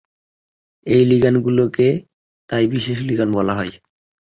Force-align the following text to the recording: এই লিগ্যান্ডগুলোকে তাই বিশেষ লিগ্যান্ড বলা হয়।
এই 0.87 1.03
লিগ্যান্ডগুলোকে 1.05 1.87
তাই 2.49 2.63
বিশেষ 2.73 2.97
লিগ্যান্ড 3.07 3.33
বলা 3.37 3.53
হয়। 3.55 3.71